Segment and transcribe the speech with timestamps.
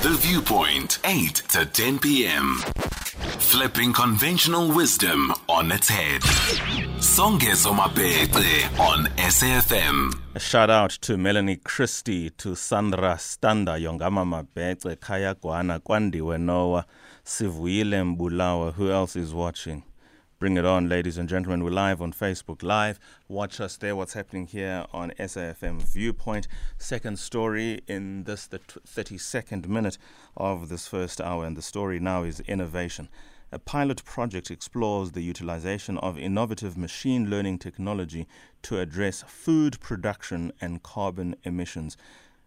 [0.00, 2.54] The Viewpoint, 8 to 10 p.m.
[3.40, 6.20] Flipping conventional wisdom on its head.
[7.00, 7.72] Songezo
[8.78, 10.14] on SAFM.
[10.36, 16.86] A shout out to Melanie Christie, to Sandra Standa, Yongama Mabece, Kaya Gwana, Kwandiwe Noah,
[17.24, 18.74] Sivuyile Mbulawa.
[18.74, 19.82] Who else is watching?
[20.40, 21.64] Bring it on, ladies and gentlemen.
[21.64, 23.00] We're live on Facebook Live.
[23.26, 23.96] Watch us there.
[23.96, 26.46] What's happening here on SAFM Viewpoint?
[26.78, 29.98] Second story in this, the 32nd minute
[30.36, 31.44] of this first hour.
[31.44, 33.08] And the story now is innovation.
[33.50, 38.28] A pilot project explores the utilization of innovative machine learning technology
[38.62, 41.96] to address food production and carbon emissions.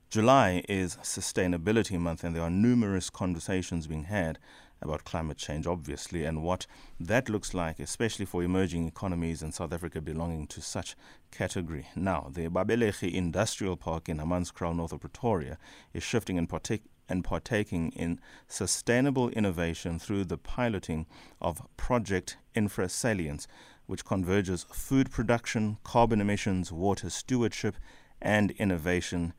[0.09, 4.39] July is Sustainability Month, and there are numerous conversations being had
[4.81, 6.66] about climate change, obviously, and what
[6.99, 10.95] that looks like, especially for emerging economies in South Africa belonging to such
[11.31, 11.88] category.
[11.95, 15.58] Now, the Babelegi Industrial Park in Hammanskraal, north of Pretoria,
[15.94, 21.06] is shifting and, partake, and partaking in sustainable innovation through the piloting
[21.39, 23.45] of Project Infrasalience,
[23.86, 27.75] which converges food production, carbon emissions, water stewardship,
[28.22, 29.34] and innovation.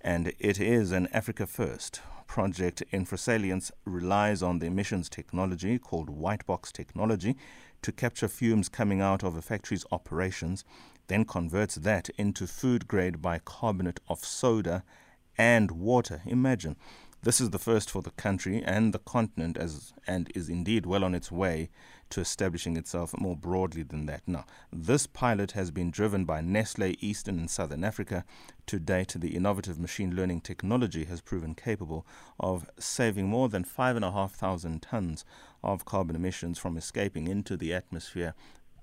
[0.00, 6.44] And it is an Africa First Project Infrasalience relies on the emissions technology called white
[6.46, 7.36] box technology
[7.82, 10.64] to capture fumes coming out of a factory's operations,
[11.08, 14.82] then converts that into food grade bicarbonate of soda
[15.38, 16.22] and water.
[16.26, 16.76] Imagine.
[17.22, 21.02] This is the first for the country and the continent as and is indeed well
[21.02, 21.70] on its way
[22.10, 24.22] to establishing itself more broadly than that.
[24.26, 28.24] Now, this pilot has been driven by Nestle Eastern and Southern Africa.
[28.66, 32.06] To date, the innovative machine learning technology has proven capable
[32.38, 35.24] of saving more than 5,500 tons
[35.62, 38.34] of carbon emissions from escaping into the atmosphere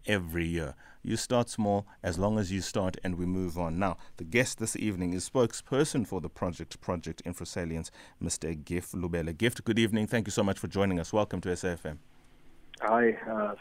[0.06, 0.76] every year.
[1.02, 3.78] You start small as long as you start, and we move on.
[3.78, 7.90] Now, the guest this evening is spokesperson for the project, Project Infrasalience,
[8.22, 8.62] Mr.
[8.64, 9.38] Gift Lubele.
[9.38, 10.08] Gift, good evening.
[10.08, 11.12] Thank you so much for joining us.
[11.12, 11.98] Welcome to SAFM.
[12.82, 13.56] Hi, uh.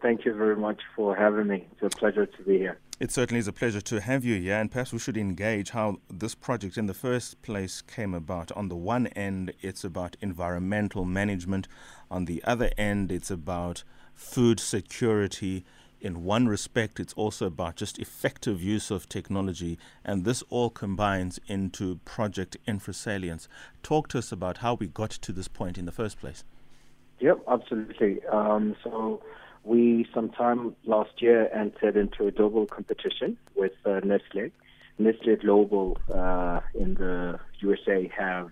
[0.00, 1.66] Thank you very much for having me.
[1.72, 2.78] It's a pleasure to be here.
[3.00, 5.98] It certainly is a pleasure to have you here, and perhaps we should engage how
[6.08, 8.52] this project in the first place came about.
[8.52, 11.68] On the one end, it's about environmental management,
[12.10, 13.84] on the other end, it's about
[14.14, 15.64] food security.
[16.00, 21.38] In one respect, it's also about just effective use of technology, and this all combines
[21.46, 23.48] into Project Infrasalience.
[23.82, 26.44] Talk to us about how we got to this point in the first place.
[27.22, 28.18] Yep, absolutely.
[28.32, 29.22] Um, so
[29.62, 34.50] we sometime last year entered into a global competition with uh, Nestle.
[34.98, 38.50] Nestle Global uh, in the USA have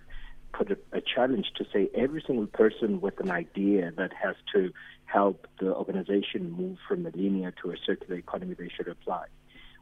[0.53, 4.70] put a, a, challenge to say every single person with an idea that has to
[5.06, 9.25] help the organization move from a linear to a circular economy, they should apply.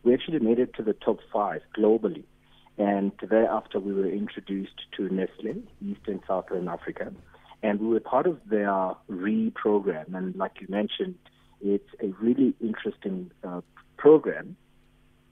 [0.03, 2.25] We actually made it to the top five globally.
[2.79, 7.13] And thereafter, we were introduced to Nestle, East and Southern Africa
[7.63, 10.15] and we were part of their RE program.
[10.15, 11.17] And like you mentioned,
[11.61, 13.61] it's a really interesting uh,
[13.97, 14.57] program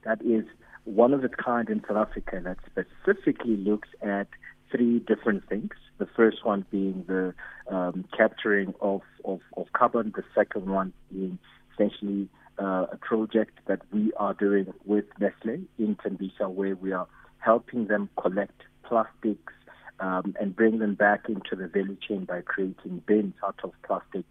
[0.05, 0.45] that is
[0.85, 4.29] one of its kind in South Africa that specifically looks at
[4.71, 5.71] three different things.
[5.99, 7.35] The first one being the
[7.69, 11.39] um, capturing of, of, of, carbon, the second one being
[11.75, 17.07] essentially uh, a project that we are doing with Nestle in Tembisa, where we are
[17.39, 19.53] helping them collect plastics
[20.01, 24.25] um, and bring them back into the value chain by creating bins out of plastic.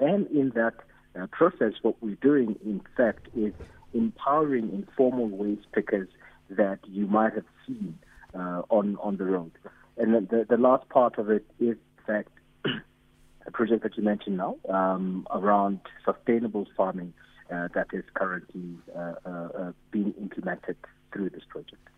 [0.00, 0.74] And in that
[1.20, 3.52] uh, process, what we're doing, in fact, is
[3.94, 6.08] empowering informal waste pickers
[6.50, 7.98] that you might have seen
[8.34, 9.52] uh, on on the road.
[9.96, 12.30] And the, the last part of it is, in fact,
[13.46, 17.12] a project that you mentioned now um, around sustainable farming
[17.52, 20.76] uh, that is currently uh, uh, uh, being implemented
[21.12, 21.88] through this project.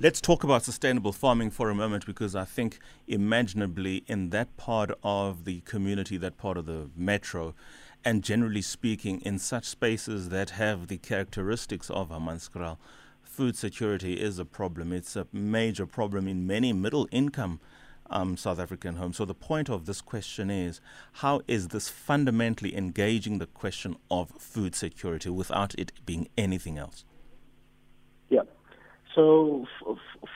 [0.00, 2.78] Let's talk about sustainable farming for a moment because I think
[3.08, 7.56] imaginably in that part of the community, that part of the metro,
[8.04, 12.76] and generally speaking, in such spaces that have the characteristics of Hammanskraal,
[13.24, 14.92] food security is a problem.
[14.92, 17.58] It's a major problem in many middle income
[18.08, 19.16] um, South African homes.
[19.16, 20.80] So the point of this question is
[21.14, 27.04] how is this fundamentally engaging the question of food security without it being anything else?
[29.18, 29.66] So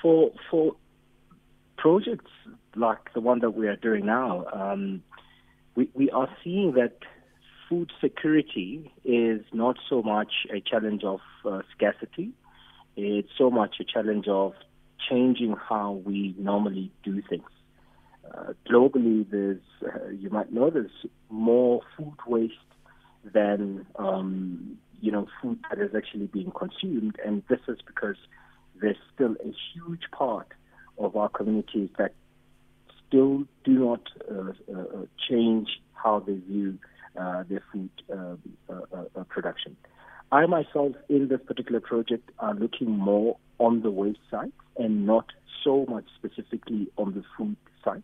[0.03, 0.75] for for
[1.77, 2.33] projects
[2.75, 5.05] like the one that we are doing now, um,
[5.77, 6.97] we we are seeing that
[7.69, 12.33] food security is not so much a challenge of uh, scarcity.
[12.97, 14.55] It's so much a challenge of
[15.09, 17.53] changing how we normally do things.
[18.35, 22.55] Uh, globally, there's uh, you might know there's more food waste
[23.33, 28.17] than um, you know food that is actually being consumed, and this is because
[28.83, 30.49] there's still a huge part
[30.99, 32.13] of our communities that
[33.07, 34.01] still do not
[34.31, 36.79] uh, uh, change how they view
[37.19, 38.37] uh, their food uh,
[38.69, 39.77] uh, production.
[40.31, 45.27] I myself, in this particular project, are looking more on the waste side and not
[45.63, 48.03] so much specifically on the food side.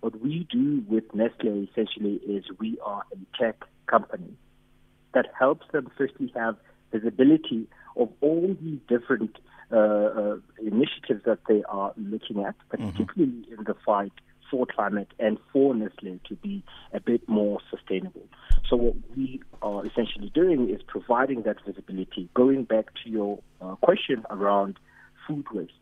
[0.00, 3.56] What we do with Nestle essentially is we are a tech
[3.86, 4.34] company
[5.14, 6.56] that helps them firstly have
[6.92, 7.66] visibility
[7.96, 9.36] of all these different
[9.72, 12.90] uh, uh, initiatives that they are looking at, mm-hmm.
[12.90, 13.58] particularly mm-hmm.
[13.58, 14.12] in the fight
[14.50, 18.26] for climate and for Nestle to be a bit more sustainable.
[18.68, 22.28] So what we are essentially doing is providing that visibility.
[22.34, 24.78] Going back to your uh, question around
[25.26, 25.72] food waste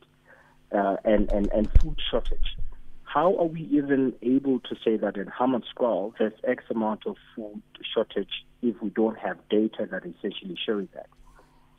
[0.71, 2.57] uh, and, and, and food shortage,
[3.05, 7.63] how are we even able to say that in Hammanskraal there's X amount of food
[7.95, 11.07] shortage if we don't have data that essentially shows that?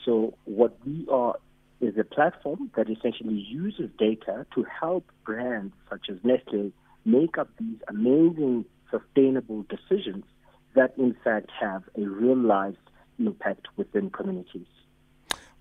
[0.03, 1.35] So what we are
[1.81, 6.71] is a platform that essentially uses data to help brands such as Nestle
[7.05, 10.25] make up these amazing sustainable decisions
[10.75, 12.75] that in fact have a real life
[13.17, 14.67] impact within communities.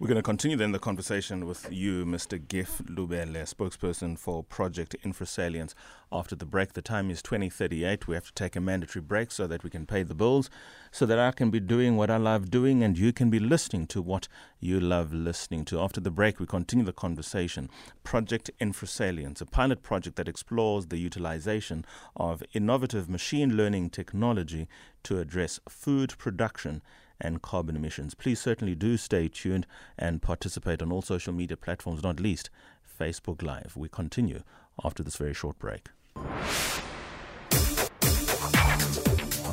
[0.00, 2.38] We're going to continue then the conversation with you, Mr.
[2.38, 5.74] Gift Lubele, spokesperson for Project Infrasalience.
[6.12, 8.06] After the break, the time is 2038.
[8.06, 10.50] We have to take a mandatory break so that we can pay the bills,
[10.92, 13.88] so that I can be doing what I love doing and you can be listening
[13.88, 14.28] to what
[14.60, 15.80] you love listening to.
[15.80, 17.68] After the break, we continue the conversation.
[18.04, 21.84] Project Infrasalience, a pilot project that explores the utilization
[22.14, 24.68] of innovative machine learning technology
[25.02, 26.82] to address food production
[27.20, 28.14] and carbon emissions.
[28.14, 29.66] Please certainly do stay tuned
[29.98, 32.50] and participate on all social media platforms, not least
[32.98, 33.74] Facebook Live.
[33.76, 34.42] We continue
[34.84, 35.88] after this very short break.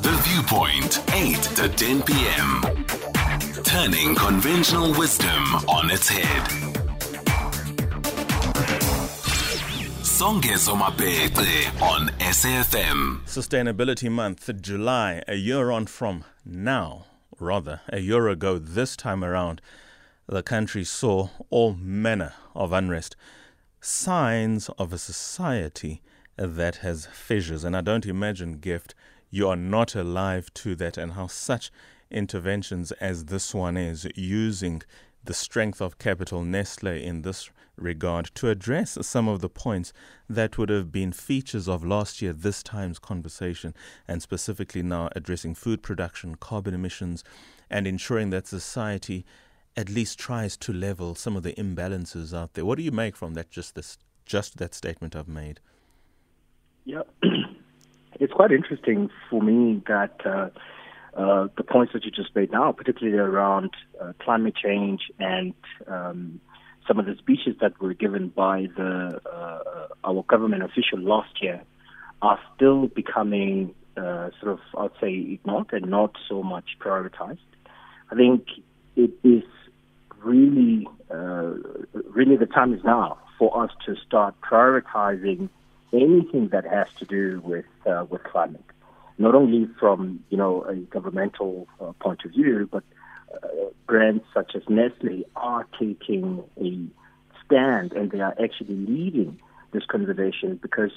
[0.02, 2.62] The Viewpoint, 8 to 10 p.m.
[3.64, 6.66] Turning conventional wisdom on its head.
[10.04, 13.22] Songezo Mapete on SAFM.
[13.26, 17.06] Sustainability Month, July, a year on from now
[17.40, 19.62] rather, a year ago this time around,
[20.28, 23.16] the country saw all manner of unrest,
[23.80, 26.02] signs of a society
[26.38, 27.64] that has fissures.
[27.64, 28.96] And I don't imagine, Gift,
[29.30, 31.72] you are not alive to that and how such
[32.10, 34.82] interventions as this one is, using
[35.24, 39.94] the strength of capital Nestle in this regard to address some of the points
[40.30, 43.74] that would have been features of last year, this time's conversation,
[44.08, 47.24] and specifically now addressing food production, carbon emissions,
[47.70, 49.26] and ensuring that society
[49.78, 52.66] at least tries to level some of the imbalances out there.
[52.66, 53.50] What do you make from that?
[53.50, 55.60] Just this, just that statement I've made.
[56.86, 57.02] Yeah,
[58.20, 60.26] it's quite interesting for me that.
[60.26, 60.50] Uh,
[61.16, 63.72] uh, the points that you just made now, particularly around
[64.02, 65.54] uh, climate change and
[65.88, 66.42] um,
[66.88, 71.62] some of the speeches that were given by the uh, our government official last year
[72.22, 77.38] are still becoming uh, sort of, I'd say, ignored and not so much prioritized.
[78.12, 78.48] I think
[78.96, 79.44] it is
[80.24, 81.54] really, uh,
[82.10, 85.50] really the time is now for us to start prioritizing
[85.94, 88.64] anything that has to do with uh, with climate,
[89.18, 92.84] not only from you know a governmental uh, point of view, but
[93.88, 96.88] brands such as Nestle are taking a
[97.46, 99.40] stand and they are actually leading
[99.72, 100.92] this conversation because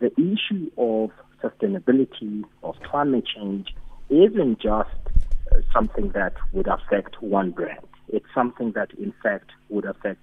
[0.00, 1.10] the issue of
[1.42, 3.74] sustainability, of climate change,
[4.08, 4.90] isn't just
[5.52, 7.86] uh, something that would affect one brand.
[8.08, 10.20] It's something that, in fact, would affect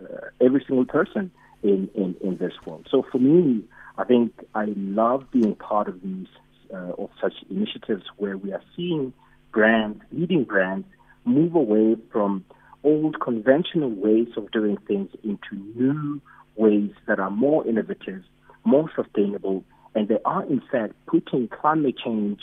[0.00, 1.30] uh, every single person
[1.62, 2.88] in, in, in this world.
[2.90, 3.62] So for me,
[3.98, 6.26] I think I love being part of these
[6.72, 9.12] uh, of such initiatives where we are seeing
[9.52, 10.86] brands, leading brands,
[11.24, 12.44] move away from
[12.84, 16.20] old conventional ways of doing things into new
[16.56, 18.22] ways that are more innovative,
[18.64, 22.40] more sustainable, and they are in fact putting climate change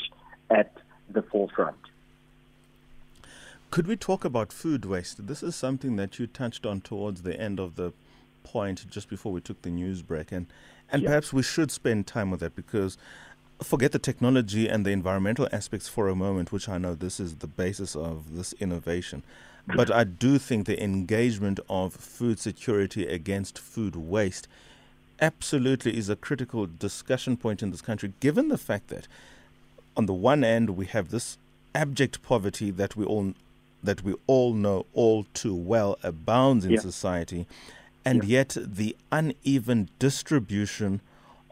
[0.50, 0.74] at
[1.10, 1.78] the forefront.
[3.70, 5.28] Could we talk about food waste?
[5.28, 7.94] This is something that you touched on towards the end of the
[8.44, 10.48] point just before we took the news break and
[10.90, 11.10] and yeah.
[11.10, 12.98] perhaps we should spend time with that because
[13.62, 17.36] forget the technology and the environmental aspects for a moment, which I know this is
[17.36, 19.24] the basis of this innovation.
[19.76, 24.48] But I do think the engagement of food security against food waste
[25.20, 29.08] absolutely is a critical discussion point in this country, given the fact that,
[29.98, 31.38] on the one end, we have this
[31.76, 33.34] abject poverty that we all
[33.84, 36.80] that we all know all too well abounds in yeah.
[36.80, 37.46] society,
[38.06, 38.38] and yeah.
[38.38, 41.02] yet the uneven distribution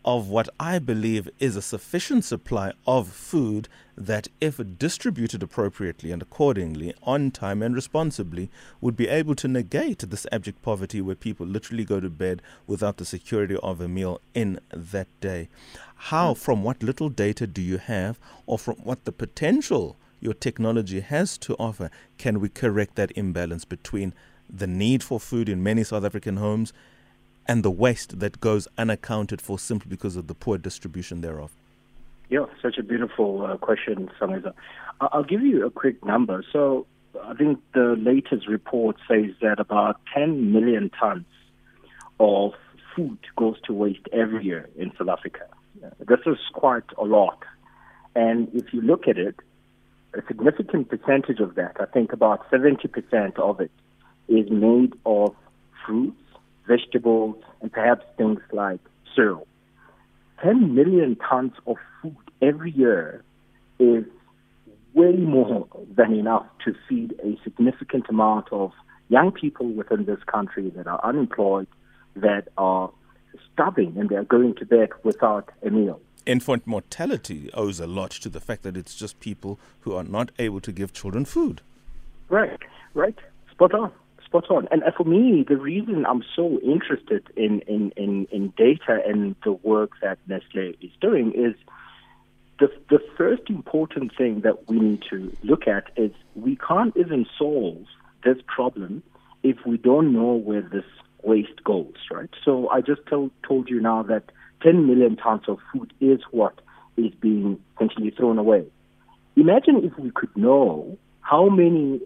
[0.06, 6.22] of what I believe is a sufficient supply of food that, if distributed appropriately and
[6.22, 11.48] accordingly, on time and responsibly, would be able to negate this abject poverty where people
[11.48, 15.50] literally go to bed without the security of a meal in that day.
[15.96, 16.38] How, mm.
[16.38, 21.36] from what little data do you have, or from what the potential your technology has
[21.40, 24.14] to offer, can we correct that imbalance between
[24.48, 26.74] the need for food in many South African homes
[27.48, 31.52] and the waste that goes unaccounted for simply because of the poor distribution thereof?
[32.30, 34.54] Yeah, such a beautiful uh, question, Songezo.
[35.00, 36.44] I'll give you a quick number.
[36.52, 36.88] So
[37.24, 41.26] I think the latest report says that about 10 million tons
[42.20, 42.54] of
[42.96, 45.46] food goes to waste every year in South Africa.
[46.00, 47.44] This is quite a lot.
[48.16, 49.36] And if you look at it,
[50.14, 53.72] a significant percentage of that, I think about 70% of it,
[54.28, 55.36] is made of
[55.86, 56.22] fruits,
[56.68, 58.80] vegetables, and perhaps things like
[59.16, 59.48] cereal.
[60.44, 63.24] 10 million tons of food every year
[63.80, 64.04] is
[64.94, 68.72] way more than enough to feed a significant amount of
[69.10, 71.68] young people within this country that are unemployed,
[72.16, 72.92] that are
[73.54, 76.00] starving, and they're going to bed without a meal.
[76.26, 80.32] Infant mortality owes a lot to the fact that it's just people who are not
[80.40, 81.62] able to give children food.
[82.30, 82.60] Right,
[82.94, 83.18] right.
[83.52, 83.92] Spot on
[84.36, 84.68] spot on.
[84.72, 89.36] And uh, for me, the reason I'm so interested in, in, in, in data and
[89.44, 91.56] the work that Nestle is doing is
[92.60, 97.26] the, the first important thing that we need to look at is we can't even
[97.38, 97.86] solve
[98.24, 99.04] this problem
[99.44, 100.86] if we don't know where this
[101.24, 102.30] waste goes, right?
[102.44, 104.32] So I just told, told you now that
[104.64, 106.60] 10 million tons of food is what
[106.98, 108.66] is being essentially thrown away.
[109.36, 112.00] Imagine if we could know how many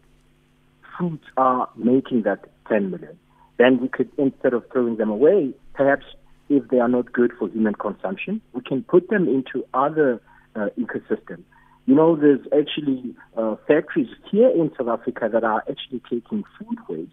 [1.00, 3.18] foods are making that 10 million.
[3.58, 6.06] Then we could, instead of throwing them away, perhaps
[6.50, 10.22] if they are not good for human consumption, we can put them into other
[10.56, 11.44] uh, ecosystems.
[11.86, 16.78] You know, there's actually uh, factories here in South Africa that are actually taking food
[16.88, 17.12] waste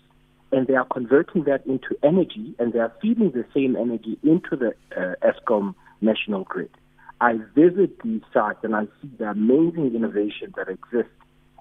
[0.52, 4.56] and they are converting that into energy and they are feeding the same energy into
[4.56, 6.70] the uh, Eskom national grid.
[7.20, 11.10] I visit these sites and I see the amazing innovation that exists,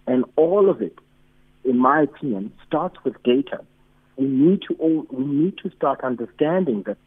[0.06, 0.98] and all of it
[1.66, 3.60] in my opinion, starts with data.
[4.18, 6.98] We need to all, we need to start understanding that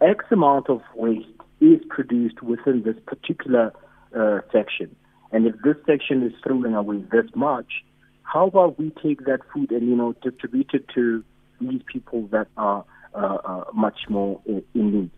[0.00, 1.28] X amount of waste
[1.60, 3.72] is produced within this particular
[4.18, 4.94] uh, section,
[5.30, 7.84] and if this section is throwing away this much,
[8.24, 11.24] how about we take that food and you know distribute it to
[11.60, 15.10] these people that are uh, uh, much more in need?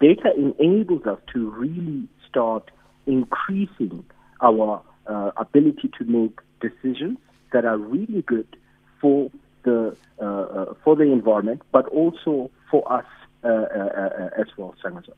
[0.00, 2.70] Data enables us to really start
[3.06, 4.04] increasing
[4.42, 7.18] our uh, ability to make decisions
[7.54, 8.56] that are really good
[9.00, 9.30] for
[9.62, 13.06] the uh, uh, for the environment, but also for us
[13.42, 15.14] uh, uh, as well, Senator.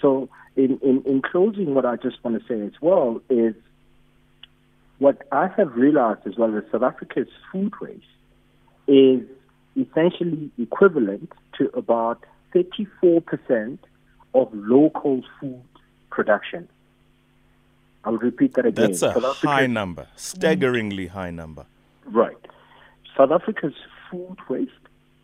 [0.00, 3.54] So, in, in, in closing, what I just want to say as well is
[4.98, 8.04] what I have realized as well as South Africa's food waste
[8.86, 9.22] is
[9.76, 13.78] essentially equivalent to about 34%
[14.34, 15.62] of local food
[16.10, 16.68] production.
[18.04, 18.92] I'll repeat that again.
[18.92, 21.66] That's a high number, staggeringly high number.
[22.10, 22.36] Right.
[23.16, 23.74] South Africa's
[24.10, 24.70] food waste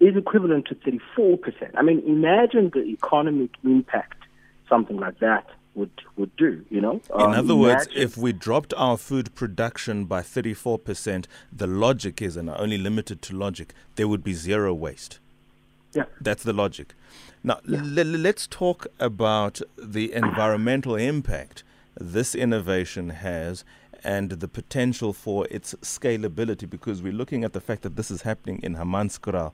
[0.00, 1.70] is equivalent to 34%.
[1.76, 4.22] I mean, imagine the economic impact
[4.68, 7.00] something like that would, would do, you know?
[7.14, 12.36] In um, other words, if we dropped our food production by 34%, the logic is,
[12.36, 15.18] and only limited to logic, there would be zero waste.
[15.92, 16.04] Yeah.
[16.20, 16.94] That's the logic.
[17.42, 17.78] Now, yeah.
[17.78, 21.62] l- let's talk about the environmental impact
[21.98, 23.64] this innovation has
[24.04, 28.22] and the potential for its scalability because we're looking at the fact that this is
[28.22, 29.52] happening in Hammanskraal.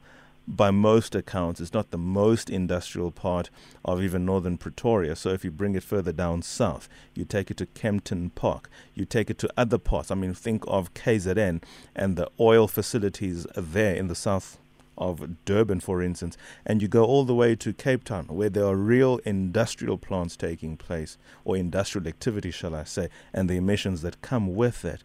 [0.49, 3.51] By most accounts, it's not the most industrial part
[3.85, 5.15] of even northern Pretoria.
[5.15, 9.05] So, if you bring it further down south, you take it to Kempton Park, you
[9.05, 10.11] take it to other parts.
[10.11, 11.63] I mean, think of KZN
[11.95, 14.59] and the oil facilities there in the south
[15.01, 18.67] of Durban, for instance, and you go all the way to Cape Town, where there
[18.67, 24.03] are real industrial plants taking place, or industrial activity, shall I say, and the emissions
[24.03, 25.03] that come with it.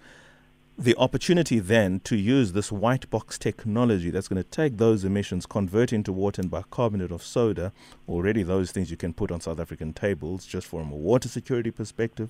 [0.78, 5.46] The opportunity then to use this white box technology that's going to take those emissions,
[5.46, 7.72] convert into water and bicarbonate of soda,
[8.10, 11.72] already those things you can put on South African tables just from a water security
[11.72, 12.30] perspective.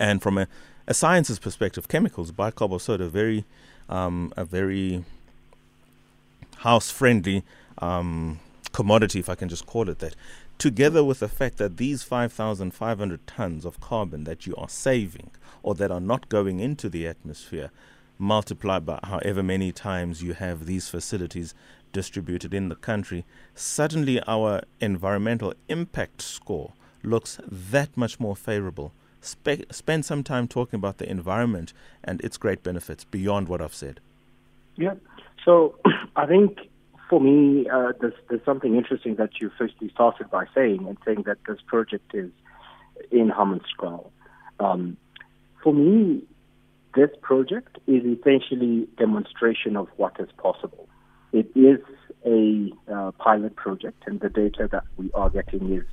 [0.00, 0.48] And from a,
[0.86, 3.44] a sciences perspective, chemicals, bicarb of soda, very,
[3.90, 5.04] um, a very
[6.58, 7.44] house friendly
[7.78, 8.40] um,
[8.72, 10.14] commodity, if I can just call it that,
[10.58, 15.30] together with the fact that these 5,500 tons of carbon that you are saving
[15.62, 17.70] or that are not going into the atmosphere,
[18.18, 21.54] multiplied by however many times you have these facilities
[21.92, 23.24] distributed in the country,
[23.54, 26.72] suddenly our environmental impact score
[27.02, 28.92] looks that much more favorable.
[29.20, 31.72] Spe- spend some time talking about the environment
[32.02, 34.00] and its great benefits beyond what I've said.
[34.76, 34.94] Yeah.
[35.44, 35.76] So
[36.18, 36.58] I think
[37.08, 41.22] for me, uh, there's, there's something interesting that you firstly started by saying and saying
[41.26, 42.30] that this project is
[43.12, 44.10] in Hammanskraal.
[44.58, 44.96] Um,
[45.62, 46.24] for me,
[46.96, 50.88] this project is essentially demonstration of what is possible.
[51.32, 51.78] It is
[52.26, 55.84] a uh, pilot project, and the data that we are getting is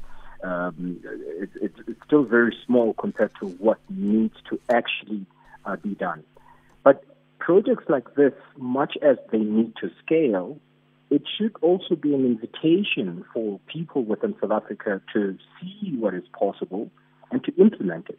[0.43, 5.27] um, it, it, it's still very small compared to what needs to actually
[5.65, 6.23] uh, be done.
[7.45, 10.57] Projects like this, much as they need to scale,
[11.11, 16.23] it should also be an invitation for people within South Africa to see what is
[16.37, 16.89] possible
[17.29, 18.17] and to implement it.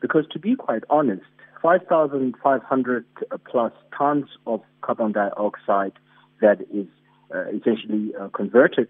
[0.00, 1.26] Because to be quite honest,
[1.60, 3.04] 5,500
[3.44, 5.92] plus tons of carbon dioxide
[6.40, 6.86] that is
[7.34, 8.88] uh, essentially uh, converted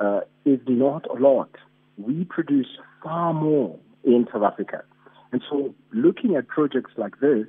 [0.00, 1.50] uh, is not a lot.
[1.96, 4.82] We produce far more in South Africa.
[5.30, 7.46] And so looking at projects like this,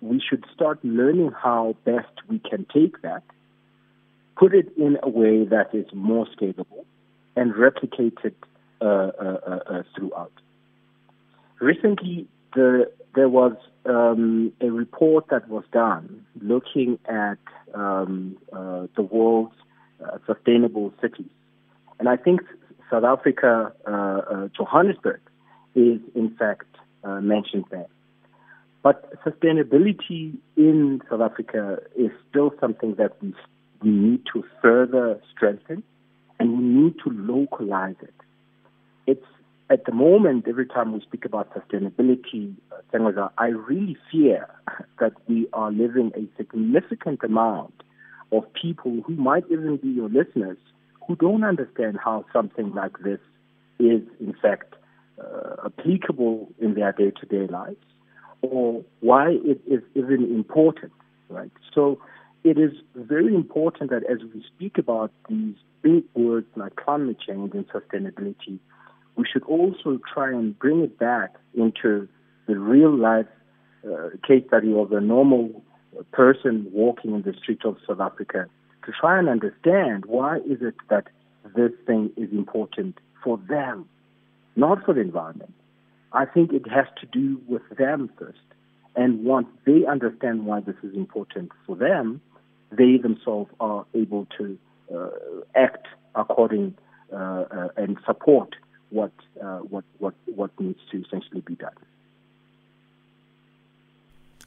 [0.00, 3.22] we should start learning how best we can take that,
[4.36, 6.84] put it in a way that is more scalable,
[7.34, 8.36] and replicate it
[8.80, 9.10] uh, uh,
[9.46, 10.32] uh, uh throughout.
[11.60, 13.52] Recently, the, there was
[13.86, 17.38] um, a report that was done looking at
[17.74, 19.54] um, uh, the world's
[20.04, 21.30] uh, sustainable cities.
[21.98, 22.42] And I think
[22.90, 23.72] South Africa,
[24.56, 25.20] Johannesburg,
[25.74, 26.66] is in fact
[27.04, 27.86] mentioned there.
[28.86, 33.34] But sustainability in South Africa is still something that we,
[33.82, 35.82] we need to further strengthen
[36.38, 38.14] and we need to localize it.
[39.08, 39.26] It's
[39.70, 44.46] at the moment, every time we speak about sustainability, uh, I really fear
[45.00, 47.82] that we are living a significant amount
[48.30, 50.58] of people who might even be your listeners
[51.08, 53.18] who don't understand how something like this
[53.80, 54.74] is, in fact,
[55.20, 57.82] uh, applicable in their day to day lives
[58.42, 60.92] or why it is even important,
[61.28, 61.50] right?
[61.74, 61.98] So
[62.44, 67.52] it is very important that as we speak about these big words like climate change
[67.54, 68.58] and sustainability,
[69.16, 72.08] we should also try and bring it back into
[72.46, 73.26] the real life
[73.86, 75.62] uh, case study of a normal
[76.12, 78.46] person walking in the streets of South Africa
[78.84, 81.06] to try and understand why is it that
[81.56, 83.88] this thing is important for them,
[84.54, 85.54] not for the environment.
[86.12, 88.38] I think it has to do with them first.
[88.94, 92.20] And once they understand why this is important for them,
[92.70, 94.58] they themselves are able to
[94.94, 95.08] uh,
[95.54, 96.74] act according
[97.12, 98.54] uh, uh, and support
[98.90, 101.74] what, uh, what, what, what needs to essentially be done.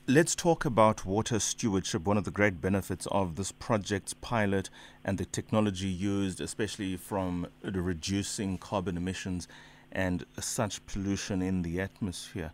[0.08, 4.72] Let's talk about water stewardship, one of the great benefits of this project's pilot
[5.06, 9.48] and the technology used, especially from reducing carbon emissions
[9.92, 12.52] and such pollution in the atmosphere,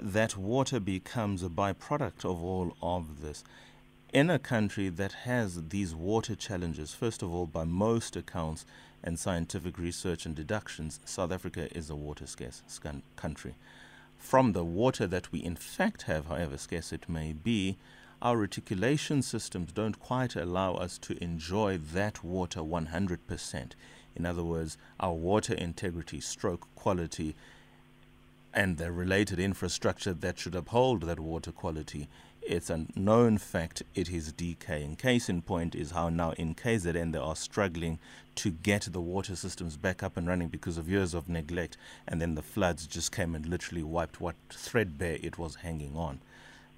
[0.00, 3.44] that water becomes a byproduct of all of this.
[4.12, 8.64] In a country that has these water challenges, first of all, by most accounts
[9.02, 12.62] and scientific research and deductions, South Africa is a water scarce
[13.16, 13.54] country.
[14.18, 17.76] From the water that we in fact have, however scarce it may be,
[18.22, 23.72] our reticulation systems don't quite allow us to enjoy that water 100%.
[24.14, 27.34] In other words, our water integrity, stroke quality,
[28.54, 32.08] and the related infrastructure that should uphold that water quality.
[32.42, 34.96] It's a known fact it is decaying.
[34.96, 37.98] Case in point is how now in KZN they are struggling
[38.36, 42.20] to get the water systems back up and running because of years of neglect, and
[42.22, 46.20] then the floods just came and literally wiped what threadbare it was hanging on.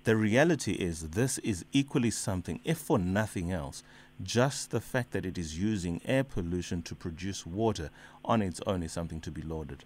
[0.05, 3.83] The reality is, this is equally something, if for nothing else,
[4.23, 7.89] just the fact that it is using air pollution to produce water
[8.23, 9.83] on its own is something to be lauded.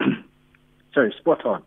[0.94, 1.62] Sorry, spot on.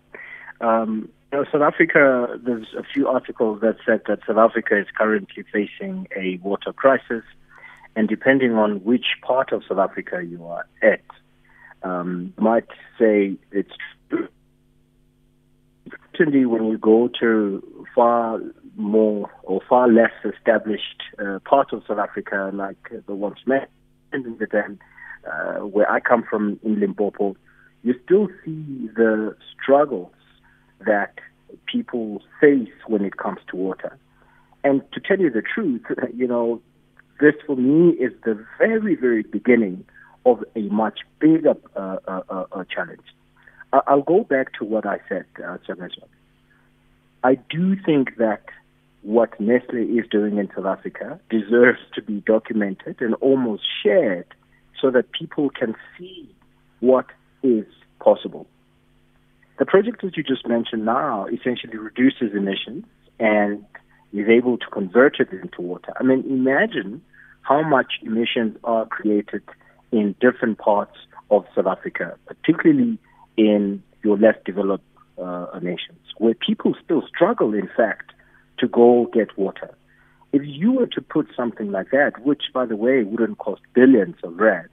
[0.62, 4.88] Um, you know, South Africa, there's a few articles that said that South Africa is
[4.98, 7.24] currently facing a water crisis,
[7.98, 11.02] and depending on which part of South Africa you are at,
[11.84, 13.74] um, might say it's
[16.18, 18.40] Certainly, when you go to far
[18.76, 23.70] more or far less established uh, parts of South Africa, like the ones mentioned,
[24.14, 24.78] in the
[25.30, 27.36] uh, where I come from in Limpopo,
[27.84, 30.12] you still see the struggles
[30.86, 31.16] that
[31.66, 33.98] people face when it comes to water.
[34.64, 35.84] And to tell you the truth,
[36.16, 36.62] you know,
[37.20, 39.86] this for me is the very, very beginning
[40.26, 43.06] of a much bigger uh, uh, uh, uh challenge.
[43.88, 45.58] I'll go back to what I said, uh,
[47.24, 48.44] I do think that
[49.02, 54.28] what Nestle is doing in South Africa deserves to be documented and almost shared
[54.82, 56.30] so that people can see
[56.80, 57.06] what
[57.44, 57.66] is
[58.00, 58.48] possible.
[59.58, 62.86] The project that you just mentioned now essentially reduces emissions
[63.20, 63.64] and
[64.12, 65.94] is able to convert it into water.
[66.00, 67.02] I mean, imagine
[67.42, 69.44] how much emissions are created
[69.92, 70.98] in different parts
[71.30, 72.98] of South Africa, particularly
[73.38, 74.86] in your less developed
[75.22, 78.12] uh, nations, where people still struggle, in fact,
[78.60, 79.74] to go get water.
[80.34, 84.16] If you were to put something like that, which, by the way, wouldn't cost billions
[84.24, 84.70] of rands,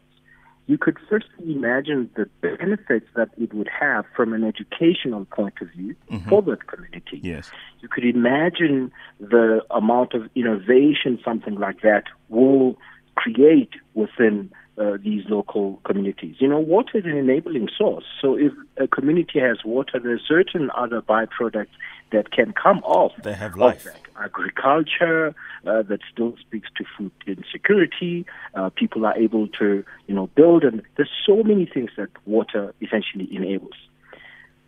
[0.67, 5.69] you could firstly imagine the benefits that it would have from an educational point of
[5.71, 6.29] view mm-hmm.
[6.29, 7.21] for that community.
[7.23, 7.51] Yes.
[7.81, 12.79] You could imagine the amount of innovation something like that will
[13.17, 16.37] create within uh, these local communities.
[16.39, 18.05] You know, water is an enabling source.
[18.21, 21.67] So if a community has water, there's certain other byproducts
[22.11, 23.13] that can come off.
[23.23, 23.87] They have life.
[24.19, 25.35] Agriculture
[25.67, 28.27] uh, that still speaks to food insecurity.
[28.55, 32.75] Uh, people are able to, you know, build, and there's so many things that water
[32.81, 33.75] essentially enables.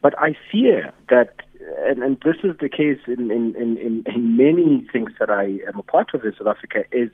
[0.00, 1.34] But I fear that,
[1.86, 5.78] and, and this is the case in, in, in, in many things that I am
[5.78, 7.10] a part of in South Africa, is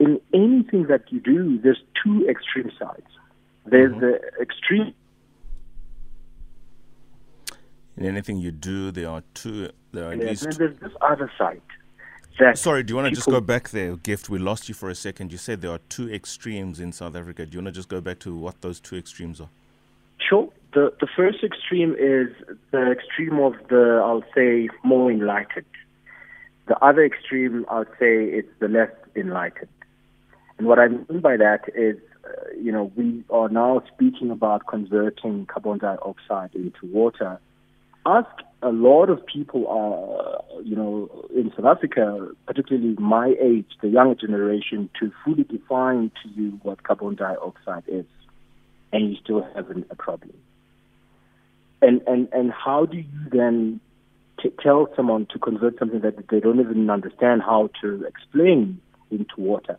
[0.00, 3.06] in anything that you do, there's two extreme sides.
[3.66, 4.00] There's mm-hmm.
[4.00, 4.94] the extreme
[8.00, 9.68] in anything you do, there are two.
[9.92, 10.58] There are at least.
[10.58, 11.60] There's this other side.
[12.54, 14.30] Sorry, do you want to just go back there, Gift?
[14.30, 15.30] We lost you for a second.
[15.30, 17.44] You said there are two extremes in South Africa.
[17.44, 19.50] Do you want to just go back to what those two extremes are?
[20.16, 20.48] Sure.
[20.72, 22.28] The the first extreme is
[22.70, 25.66] the extreme of the I'll say more enlightened.
[26.68, 29.68] The other extreme I'll say it's the less enlightened.
[30.60, 34.66] And what I mean by that is, uh, you know, we are now speaking about
[34.66, 37.40] converting carbon dioxide into water
[38.06, 38.28] ask
[38.62, 44.14] a lot of people are, you know, in South Africa, particularly my age, the younger
[44.14, 48.04] generation, to fully define to you what carbon dioxide is,
[48.92, 50.34] and you still have a problem.
[51.80, 53.80] And and and how do you then
[54.42, 59.34] t- tell someone to convert something that they don't even understand how to explain into
[59.38, 59.78] water?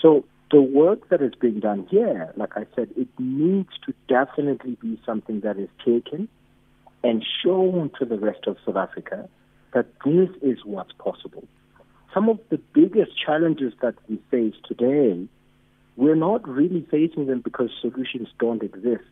[0.00, 4.76] So the work that is being done here, like I said, it needs to definitely
[4.80, 6.28] be something that is taken
[7.04, 9.28] and shown to the rest of South Africa
[9.72, 11.46] that this is what's possible.
[12.12, 15.28] Some of the biggest challenges that we face today,
[15.96, 19.04] we're not really facing them because solutions don't exist.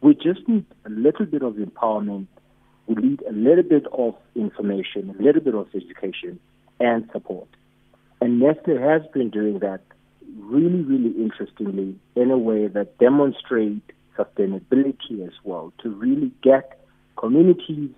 [0.00, 2.28] We just need a little bit of empowerment.
[2.86, 6.38] We need a little bit of information, a little bit of education
[6.78, 7.48] and support.
[8.20, 9.80] And Nestle has been doing that
[10.38, 16.80] really, really interestingly in a way that demonstrates sustainability as well to really get
[17.16, 17.90] communities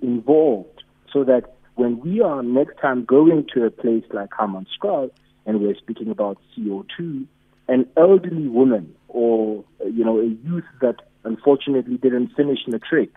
[0.00, 5.10] involved so that when we are next time going to a place like Hammanskraal
[5.46, 7.26] and we're speaking about CO2,
[7.68, 13.10] an elderly woman or you know a youth that unfortunately didn't finish matric,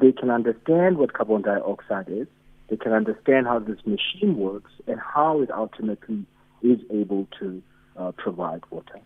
[0.00, 2.26] they can understand what carbon dioxide is.
[2.68, 6.24] They can understand how this machine works and how it ultimately
[6.62, 7.62] is able to
[7.96, 9.00] uh, provide water.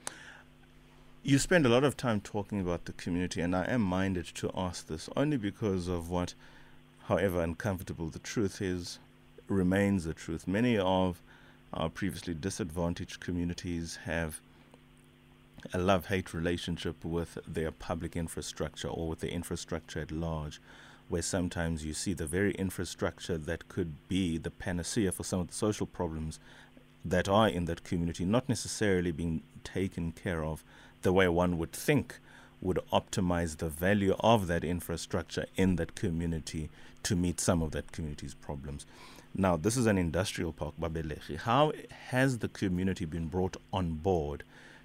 [1.22, 4.50] You spend a lot of time talking about the community, and I am minded to
[4.54, 6.34] ask this only because of what,
[7.06, 9.00] however uncomfortable the truth is,
[9.48, 10.46] remains the truth.
[10.46, 11.20] Many of
[11.72, 14.40] our previously disadvantaged communities have
[15.74, 20.60] a love hate relationship with their public infrastructure or with the infrastructure at large,
[21.08, 25.48] where sometimes you see the very infrastructure that could be the panacea for some of
[25.48, 26.38] the social problems
[27.10, 30.64] that are in that community not necessarily being taken care of
[31.02, 32.18] the way one would think
[32.60, 36.68] would optimize the value of that infrastructure in that community
[37.02, 38.86] to meet some of that community's problems.
[39.34, 41.36] Now, this is an industrial park, Babelegi.
[41.36, 41.72] How
[42.08, 44.42] has the community been brought on board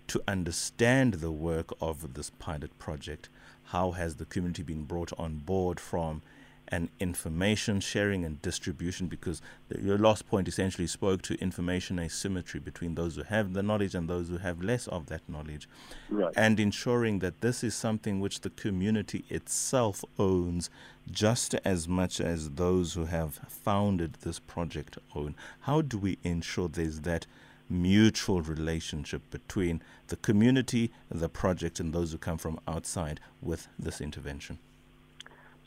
[0.08, 3.30] to understand the work of this pilot project?
[3.66, 6.22] How has the community been brought on board from
[6.72, 12.60] and information sharing and distribution because the, your last point essentially spoke to information asymmetry
[12.60, 15.68] between those who have the knowledge and those who have less of that knowledge.
[16.10, 16.34] Right.
[16.36, 20.70] And ensuring that this is something which the community itself owns
[21.12, 25.36] just as much as those who have founded this project own.
[25.62, 27.26] How do we ensure there's that
[27.70, 34.00] mutual relationship between the community, the project, and those who come from outside with this
[34.00, 34.60] intervention?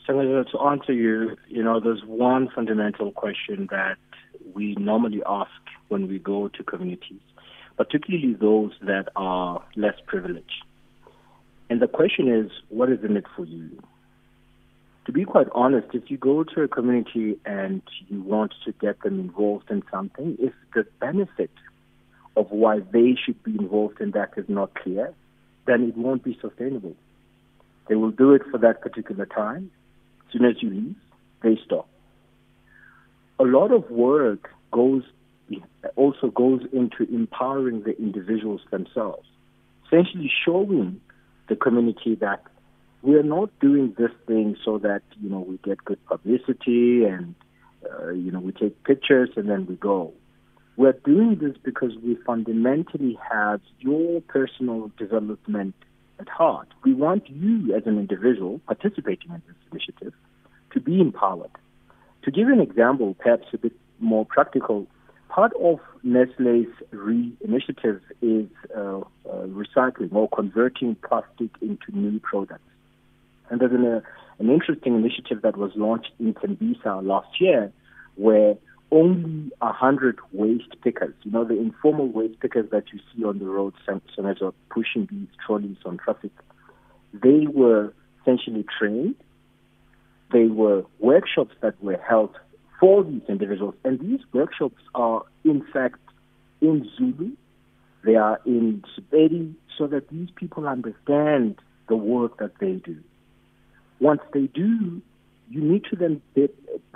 [0.07, 3.97] So to answer you, you know, there's one fundamental question that
[4.53, 5.51] we normally ask
[5.87, 7.21] when we go to communities,
[7.77, 10.63] particularly those that are less privileged.
[11.69, 13.81] And the question is, what is in it for you?
[15.05, 19.01] to be quite honest, if you go to a community and you want to get
[19.01, 21.51] them involved in something, if the benefit
[22.35, 25.13] of why they should be involved in that is not clear,
[25.67, 26.95] then it won't be sustainable.
[27.87, 29.69] They will do it for that particular time.
[30.35, 30.95] Soon as you leave,
[31.43, 31.87] they stop.
[33.39, 35.03] A lot of work goes
[35.95, 39.27] also goes into empowering the individuals themselves,
[39.85, 40.99] essentially showing
[41.47, 42.43] the community that
[43.01, 47.35] we are not doing this thing so that you know we get good publicity and
[47.89, 50.11] uh, you know we take pictures and then we go.
[50.75, 55.75] We're doing this because we fundamentally have your personal development
[56.19, 56.67] at heart.
[56.83, 60.13] We want you as an individual participating in this initiative
[60.71, 61.51] to be empowered.
[62.23, 64.87] To give an example, perhaps a bit more practical,
[65.29, 69.03] part of Nestle's RE initiative is uh, uh,
[69.47, 72.63] recycling or converting plastic into new products.
[73.49, 74.01] And there's an, uh,
[74.39, 77.71] an interesting initiative that was launched in Tembisa last year
[78.15, 78.55] where
[78.95, 83.45] only 100 waste pickers, you know, the informal waste pickers that you see on the
[83.45, 86.31] road, are pushing these trolleys on traffic,
[87.13, 89.15] they were essentially trained.
[90.31, 92.35] They were workshops that were held
[92.79, 93.75] for these individuals.
[93.83, 95.99] And these workshops are, in fact,
[96.61, 97.31] in Zulu,
[98.05, 101.57] they are in Sepedi, so that these people understand
[101.89, 102.97] the work that they do.
[103.99, 105.01] Once they do,
[105.49, 106.21] you need to then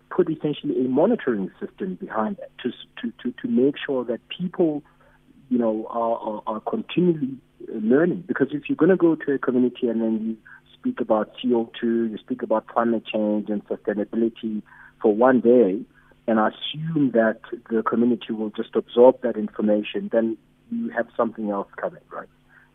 [0.09, 4.83] put essentially a monitoring system behind that to, to, to, to make sure that people,
[5.49, 7.37] you know, are, are, are continually
[7.69, 8.23] uh, learning.
[8.27, 10.37] Because if you're going to go to a community and then you
[10.73, 14.61] speak about CO2, you speak about climate change and sustainability
[15.01, 15.79] for one day,
[16.27, 17.39] and assume that
[17.71, 20.37] the community will just absorb that information, then
[20.71, 22.27] you have something else coming, right?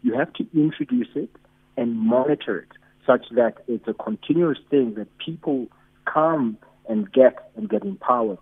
[0.02, 1.30] You have to introduce it
[1.76, 2.68] and monitor it
[3.06, 5.66] such that it's a continuous thing that people
[6.06, 8.38] come and get and get empowered.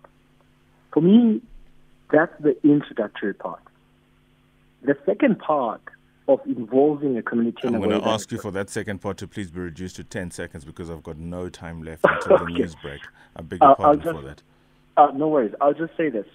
[0.93, 1.41] For me,
[2.11, 3.61] that's the introductory part.
[4.83, 5.81] The second part
[6.27, 7.67] of involving a community.
[7.67, 10.31] I'm going to ask you for that second part to please be reduced to 10
[10.31, 12.45] seconds because I've got no time left until okay.
[12.45, 13.01] the news break.
[13.35, 14.41] I beg your uh, pardon just, for that.
[14.95, 15.53] Uh, no worries.
[15.59, 16.27] I'll just say this.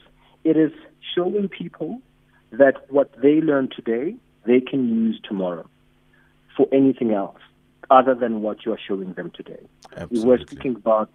[0.44, 0.72] It is
[1.14, 2.00] showing people
[2.52, 4.14] that what they learn today,
[4.44, 5.68] they can use tomorrow
[6.56, 7.38] for anything else
[7.90, 9.60] other than what you are showing them today.
[9.92, 10.20] Absolutely.
[10.20, 11.10] We were speaking about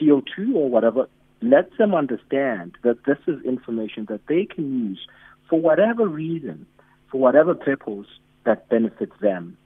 [0.00, 1.08] CO2 or whatever.
[1.40, 5.06] Let them understand that this is information that they can use
[5.48, 6.66] for whatever reason,
[7.10, 8.06] for whatever purpose
[8.44, 9.56] that benefits them,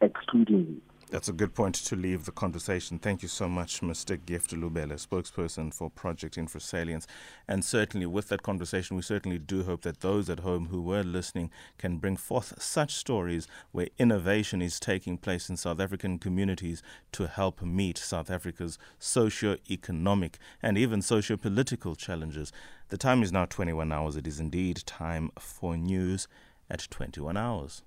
[0.00, 0.80] excluding you.
[1.08, 2.98] That's a good point to leave the conversation.
[2.98, 4.18] Thank you so much, Mr.
[4.26, 7.06] Gift Lubele, spokesperson for Project Infrasalience.
[7.46, 11.04] And certainly, with that conversation, we certainly do hope that those at home who were
[11.04, 16.82] listening can bring forth such stories where innovation is taking place in South African communities
[17.12, 22.50] to help meet South Africa's socio-economic and even socio-political challenges.
[22.88, 24.16] The time is now 21 hours.
[24.16, 26.26] It is indeed time for news
[26.68, 27.84] at 21 hours.